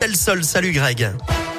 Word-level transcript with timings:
Tel 0.00 0.16
sol, 0.16 0.42
salut 0.44 0.72
Greg. 0.72 1.49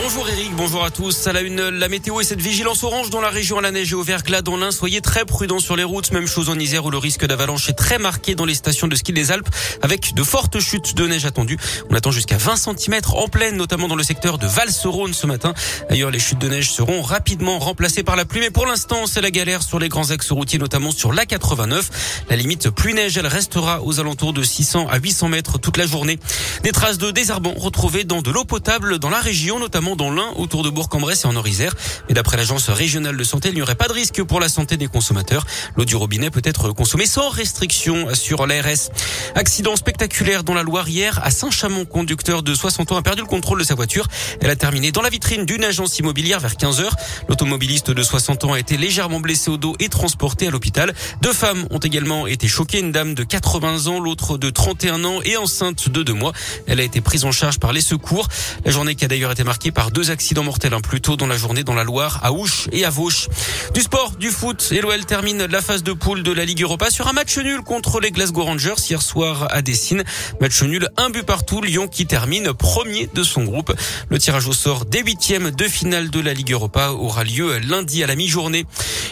Bonjour 0.00 0.28
Eric, 0.28 0.54
bonjour 0.54 0.84
à 0.84 0.92
tous. 0.92 1.26
À 1.26 1.32
la 1.32 1.40
une, 1.40 1.60
la 1.70 1.88
météo 1.88 2.20
et 2.20 2.24
cette 2.24 2.40
vigilance 2.40 2.84
orange 2.84 3.10
dans 3.10 3.20
la 3.20 3.30
région 3.30 3.58
à 3.58 3.60
la 3.60 3.72
neige 3.72 3.90
et 3.90 3.96
au 3.96 4.04
verglas 4.04 4.42
dans 4.42 4.56
l'Ain. 4.56 4.70
Soyez 4.70 5.00
très 5.00 5.24
prudents 5.24 5.58
sur 5.58 5.74
les 5.74 5.82
routes. 5.82 6.12
Même 6.12 6.28
chose 6.28 6.48
en 6.50 6.56
Isère 6.56 6.84
où 6.84 6.90
le 6.90 6.98
risque 6.98 7.26
d'avalanche 7.26 7.68
est 7.68 7.72
très 7.72 7.98
marqué 7.98 8.36
dans 8.36 8.44
les 8.44 8.54
stations 8.54 8.86
de 8.86 8.94
ski 8.94 9.12
des 9.12 9.32
Alpes 9.32 9.48
avec 9.82 10.14
de 10.14 10.22
fortes 10.22 10.60
chutes 10.60 10.94
de 10.94 11.04
neige 11.08 11.26
attendues. 11.26 11.58
On 11.90 11.96
attend 11.96 12.12
jusqu'à 12.12 12.38
20 12.38 12.54
cm 12.56 13.00
en 13.12 13.26
pleine, 13.26 13.56
notamment 13.56 13.88
dans 13.88 13.96
le 13.96 14.04
secteur 14.04 14.38
de 14.38 14.46
Val-Saurone 14.46 15.14
ce 15.14 15.26
matin. 15.26 15.52
D'ailleurs, 15.90 16.12
les 16.12 16.20
chutes 16.20 16.38
de 16.38 16.48
neige 16.48 16.70
seront 16.70 17.02
rapidement 17.02 17.58
remplacées 17.58 18.04
par 18.04 18.14
la 18.14 18.24
pluie. 18.24 18.40
Mais 18.40 18.50
pour 18.50 18.66
l'instant, 18.66 19.08
c'est 19.08 19.20
la 19.20 19.32
galère 19.32 19.64
sur 19.64 19.80
les 19.80 19.88
grands 19.88 20.12
axes 20.12 20.30
routiers, 20.30 20.60
notamment 20.60 20.92
sur 20.92 21.12
l'A89. 21.12 21.86
La 22.30 22.36
limite 22.36 22.70
pluie-neige, 22.70 23.18
elle 23.18 23.26
restera 23.26 23.82
aux 23.82 23.98
alentours 23.98 24.32
de 24.32 24.44
600 24.44 24.86
à 24.88 24.98
800 24.98 25.28
mètres 25.28 25.58
toute 25.58 25.76
la 25.76 25.86
journée. 25.86 26.20
Des 26.62 26.70
traces 26.70 26.98
de 26.98 27.10
désherbant 27.10 27.54
retrouvées 27.56 28.04
dans 28.04 28.22
de 28.22 28.30
l'eau 28.30 28.44
potable 28.44 29.00
dans 29.00 29.10
la 29.10 29.20
région, 29.20 29.58
notamment 29.58 29.87
dans 29.96 30.10
l'Ain, 30.10 30.32
autour 30.36 30.62
de 30.62 30.70
Bourg-en-Bresse 30.70 31.24
et 31.24 31.26
en 31.26 31.36
Orisère. 31.36 31.74
Mais 32.08 32.14
d'après 32.14 32.36
l'agence 32.36 32.68
régionale 32.68 33.16
de 33.16 33.24
santé, 33.24 33.48
il 33.48 33.54
n'y 33.54 33.62
aurait 33.62 33.74
pas 33.74 33.88
de 33.88 33.92
risque 33.92 34.22
pour 34.22 34.40
la 34.40 34.48
santé 34.48 34.76
des 34.76 34.86
consommateurs. 34.86 35.46
L'eau 35.76 35.84
du 35.84 35.96
robinet 35.96 36.30
peut 36.30 36.42
être 36.44 36.72
consommée 36.72 37.06
sans 37.06 37.28
restriction 37.28 38.14
sur 38.14 38.46
l'ARS. 38.46 38.90
Accident 39.34 39.76
spectaculaire 39.76 40.44
dans 40.44 40.54
la 40.54 40.62
Loire 40.62 40.88
hier 40.88 41.20
à 41.22 41.30
Saint-Chamond. 41.30 41.84
Conducteur 41.84 42.42
de 42.42 42.54
60 42.54 42.92
ans 42.92 42.96
a 42.96 43.02
perdu 43.02 43.22
le 43.22 43.28
contrôle 43.28 43.58
de 43.58 43.64
sa 43.64 43.74
voiture. 43.74 44.06
Elle 44.40 44.50
a 44.50 44.56
terminé 44.56 44.92
dans 44.92 45.02
la 45.02 45.10
vitrine 45.10 45.44
d'une 45.44 45.64
agence 45.64 45.98
immobilière 45.98 46.40
vers 46.40 46.56
15 46.56 46.80
heures. 46.80 46.96
L'automobiliste 47.28 47.90
de 47.90 48.02
60 48.02 48.44
ans 48.44 48.52
a 48.52 48.58
été 48.58 48.76
légèrement 48.76 49.20
blessé 49.20 49.50
au 49.50 49.56
dos 49.56 49.74
et 49.78 49.88
transporté 49.88 50.48
à 50.48 50.50
l'hôpital. 50.50 50.92
Deux 51.22 51.32
femmes 51.32 51.66
ont 51.70 51.78
également 51.78 52.26
été 52.26 52.48
choquées. 52.48 52.80
Une 52.80 52.92
dame 52.92 53.14
de 53.14 53.22
80 53.22 53.86
ans, 53.86 54.00
l'autre 54.00 54.38
de 54.38 54.50
31 54.50 55.04
ans 55.04 55.20
et 55.24 55.36
enceinte 55.36 55.88
de 55.88 56.02
deux 56.02 56.12
mois. 56.12 56.32
Elle 56.66 56.80
a 56.80 56.82
été 56.82 57.00
prise 57.00 57.24
en 57.24 57.32
charge 57.32 57.58
par 57.58 57.72
les 57.72 57.80
secours. 57.80 58.28
La 58.64 58.70
journée 58.70 58.94
qui 58.94 59.04
a 59.04 59.08
d'ailleurs 59.08 59.32
été 59.32 59.44
marquée 59.44 59.70
par 59.70 59.77
deux 59.86 60.10
accident 60.10 60.42
mortel 60.42 60.74
un 60.74 60.80
plus 60.80 61.00
tôt 61.00 61.16
dans 61.16 61.26
la 61.26 61.36
journée 61.36 61.64
dans 61.64 61.74
la 61.74 61.84
Loire, 61.84 62.20
à 62.22 62.32
Ouche 62.32 62.68
et 62.72 62.84
à 62.84 62.90
Vauche. 62.90 63.28
Du 63.74 63.80
sport, 63.80 64.12
du 64.18 64.30
foot, 64.30 64.68
et 64.72 64.80
l'OL 64.80 65.04
termine 65.06 65.46
la 65.46 65.62
phase 65.62 65.82
de 65.82 65.92
poule 65.92 66.22
de 66.22 66.32
la 66.32 66.44
Ligue 66.44 66.62
Europa 66.62 66.90
sur 66.90 67.08
un 67.08 67.12
match 67.12 67.38
nul 67.38 67.62
contre 67.62 68.00
les 68.00 68.10
Glasgow 68.10 68.42
Rangers 68.42 68.74
hier 68.90 69.00
soir 69.00 69.46
à 69.50 69.62
Dessine. 69.62 70.04
Match 70.40 70.62
nul, 70.62 70.88
un 70.96 71.10
but 71.10 71.24
partout, 71.24 71.62
Lyon 71.62 71.88
qui 71.88 72.06
termine 72.06 72.52
premier 72.52 73.08
de 73.14 73.22
son 73.22 73.44
groupe. 73.44 73.72
Le 74.10 74.18
tirage 74.18 74.46
au 74.46 74.52
sort 74.52 74.84
des 74.84 75.00
huitièmes 75.00 75.52
de 75.52 75.64
finale 75.64 76.10
de 76.10 76.20
la 76.20 76.34
Ligue 76.34 76.52
Europa 76.52 76.90
aura 76.90 77.24
lieu 77.24 77.58
lundi 77.58 78.02
à 78.02 78.06
la 78.06 78.16
mi-journée. 78.16 78.66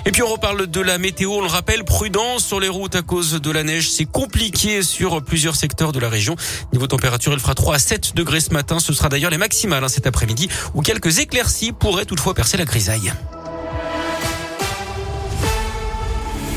Et 0.04 0.12
puis 0.12 0.22
on 0.22 0.28
reparle 0.28 0.66
de 0.66 0.80
la 0.80 0.98
météo, 0.98 1.30
on 1.32 1.40
le 1.40 1.46
rappelle, 1.46 1.84
prudence 1.84 2.44
sur 2.44 2.60
les 2.60 2.68
routes 2.68 2.96
à 2.96 3.02
cause 3.02 3.40
de 3.40 3.50
la 3.50 3.62
neige. 3.62 3.90
C'est 3.90 4.04
compliqué 4.04 4.82
sur 4.82 5.22
plusieurs 5.22 5.56
secteurs 5.56 5.92
de 5.92 6.00
la 6.00 6.08
région. 6.08 6.36
Niveau 6.72 6.86
température, 6.86 7.32
il 7.32 7.40
fera 7.40 7.54
3 7.54 7.76
à 7.76 7.78
7 7.78 8.14
degrés 8.14 8.40
ce 8.40 8.50
matin. 8.50 8.78
Ce 8.80 8.92
sera 8.92 9.08
d'ailleurs 9.08 9.30
les 9.30 9.38
maximales 9.38 9.84
hein, 9.84 9.88
cet 9.88 10.06
après-midi 10.06 10.45
où 10.74 10.82
quelques 10.82 11.18
éclaircies 11.18 11.72
pourraient 11.72 12.04
toutefois 12.04 12.34
percer 12.34 12.56
la 12.56 12.64
grisaille. 12.64 13.12